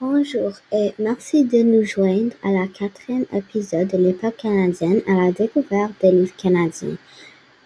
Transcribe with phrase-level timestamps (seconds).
[0.00, 5.30] Bonjour et merci de nous joindre à la quatrième épisode de l'Époque canadienne à la
[5.30, 6.96] découverte des livres canadiens.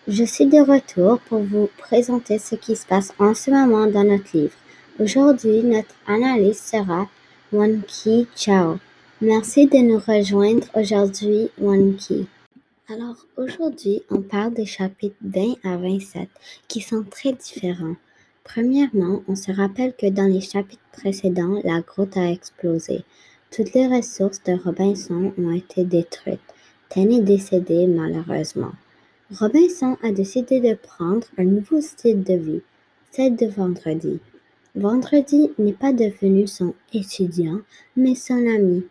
[0.09, 4.05] Je suis de retour pour vous présenter ce qui se passe en ce moment dans
[4.05, 4.57] notre livre.
[4.99, 7.09] Aujourd'hui, notre analyse sera
[7.87, 8.79] Ki Chao.
[9.21, 11.51] Merci de nous rejoindre aujourd'hui,
[11.99, 12.27] Ki.
[12.91, 16.29] Alors aujourd'hui, on parle des chapitres 20 à 27
[16.67, 17.97] qui sont très différents.
[18.49, 23.05] Premièrement, on se rappelle que dans les chapitres précédents, la grotte a explosé.
[23.51, 26.41] Toutes les ressources de Robinson ont été détruites.
[26.89, 28.73] Ten est décédé malheureusement.
[29.31, 32.63] Robinson a décidé de prendre un nouveau style de vie,
[33.11, 34.19] celle de Vendredi.
[34.75, 37.61] Vendredi n'est pas devenu son étudiant,
[37.97, 38.87] mais son ami.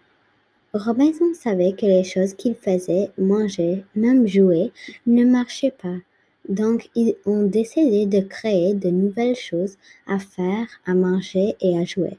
[0.75, 4.71] Robinson savait que les choses qu'il faisait, manger, même jouer,
[5.07, 5.97] ne marchaient pas.
[6.49, 11.83] Donc, ils ont décidé de créer de nouvelles choses à faire, à manger et à
[11.83, 12.17] jouer.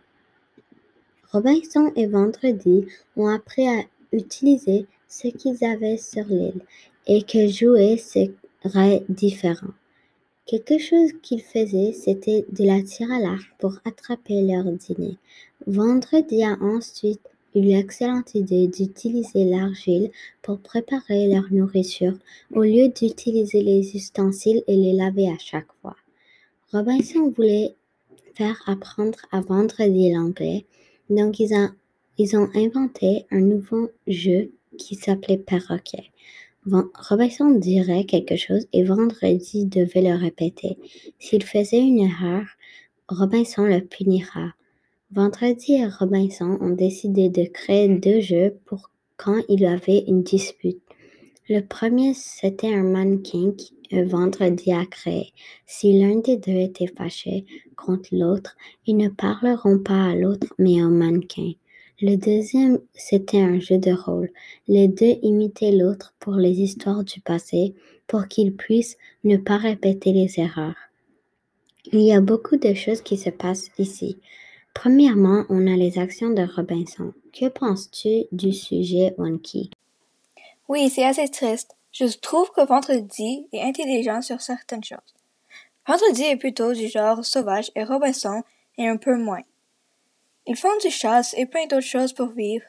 [1.32, 6.60] Robinson et Vendredi ont appris à utiliser ce qu'ils avaient sur l'île
[7.06, 9.72] et que jouer serait différent.
[10.46, 15.18] Quelque chose qu'ils faisaient, c'était de la tir à l'arc pour attraper leur dîner.
[15.66, 17.20] Vendredi a ensuite
[17.60, 20.10] l'excellente idée d'utiliser l'argile
[20.42, 22.14] pour préparer leur nourriture
[22.54, 25.96] au lieu d'utiliser les ustensiles et les laver à chaque fois.
[26.72, 27.74] Robinson voulait
[28.34, 30.66] faire apprendre à vendredi l'anglais,
[31.10, 31.54] donc ils,
[32.36, 36.10] ont inventé un nouveau jeu qui s'appelait perroquet.
[36.66, 40.76] Robinson dirait quelque chose et vendredi devait le répéter.
[41.18, 42.44] S'il faisait une erreur,
[43.08, 44.52] Robinson le punira.
[45.10, 50.22] Vendredi et Robinson ont décidé de créer deux jeux pour quand il y avait une
[50.22, 50.82] dispute.
[51.48, 53.52] Le premier, c'était un mannequin
[53.90, 55.32] que Vendredi a créé.
[55.64, 58.54] Si l'un des deux était fâché contre l'autre,
[58.86, 61.52] ils ne parleront pas à l'autre mais au mannequin.
[62.02, 64.30] Le deuxième, c'était un jeu de rôle.
[64.68, 67.74] Les deux imitaient l'autre pour les histoires du passé
[68.06, 70.76] pour qu'ils puissent ne pas répéter les erreurs.
[71.92, 74.18] Il y a beaucoup de choses qui se passent ici.
[74.74, 77.12] Premièrement, on a les actions de Robinson.
[77.32, 79.70] Que penses-tu du sujet Key?
[80.68, 81.76] Oui, c'est assez triste.
[81.92, 84.98] Je trouve que Vendredi est intelligent sur certaines choses.
[85.86, 88.42] Vendredi est plutôt du genre sauvage et Robinson
[88.76, 89.42] est un peu moins.
[90.46, 92.64] Ils font du chasse et plein d'autres choses pour vivre.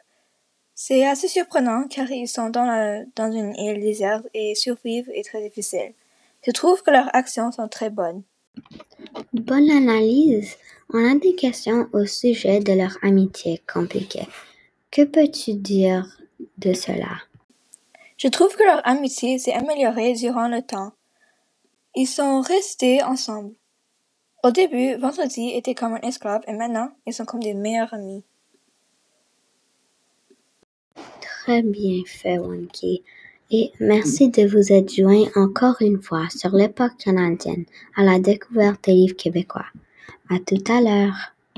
[0.73, 5.41] C'est assez surprenant car ils sont dans, dans une île déserte et survivre est très
[5.41, 5.93] difficile.
[6.45, 8.23] Je trouve que leurs actions sont très bonnes.
[9.33, 10.55] Bonne analyse.
[10.91, 14.27] On a des questions au sujet de leur amitié compliquée.
[14.89, 16.17] Que peux-tu dire
[16.57, 17.21] de cela?
[18.17, 20.93] Je trouve que leur amitié s'est améliorée durant le temps.
[21.95, 23.53] Ils sont restés ensemble.
[24.43, 28.23] Au début, Vendredi était comme un esclave et maintenant, ils sont comme des meilleurs amis.
[31.21, 33.03] Très bien fait, Wanky.
[33.51, 38.85] Et merci de vous être joint encore une fois sur l'époque canadienne à la découverte
[38.85, 39.67] des livres québécois.
[40.29, 41.33] À tout à l'heure.